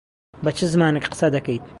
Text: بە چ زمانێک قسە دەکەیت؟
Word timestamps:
بە 0.43 0.51
چ 0.57 0.59
زمانێک 0.73 1.05
قسە 1.11 1.27
دەکەیت؟ 1.35 1.65